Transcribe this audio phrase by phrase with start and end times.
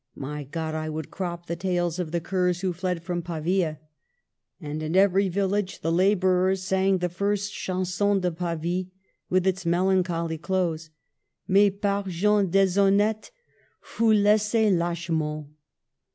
[0.15, 0.73] My God!
[0.73, 3.77] I would crop the tails of the curs who fled from Pavia."
[4.59, 8.89] And in every village the laborers sang the first'' Chanson de Pavie"
[9.29, 10.89] with its melancholy close:—"
[11.47, 13.29] Mais par gens deshonnestes
[13.79, 15.49] Fust laisse lachement."